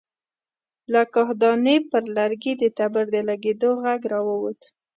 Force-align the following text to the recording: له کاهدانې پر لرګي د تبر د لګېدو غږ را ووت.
له 0.93 1.01
کاهدانې 1.13 1.75
پر 1.91 2.03
لرګي 2.17 2.53
د 2.57 2.63
تبر 2.77 3.05
د 3.15 3.17
لګېدو 3.29 3.69
غږ 3.83 4.01
را 4.11 4.19
ووت. 4.27 4.59